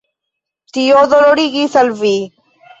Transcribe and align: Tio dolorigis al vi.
Tio 0.77 1.05
dolorigis 1.13 1.79
al 1.85 1.95
vi. 2.03 2.17